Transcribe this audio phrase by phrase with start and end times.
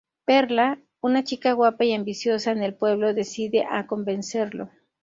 [0.25, 4.71] Perla, una chica guapa y ambiciosa en el pueblo, decide a convencerlo.